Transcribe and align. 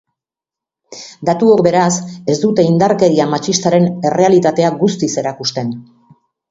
Datuok, 1.29 1.61
beraz, 1.67 1.91
ez 2.35 2.39
dute 2.47 2.67
indarkeria 2.71 3.31
matxistaren 3.37 3.89
errealitatea 4.13 4.77
guztiz 4.85 5.15
erakusten. 5.27 5.77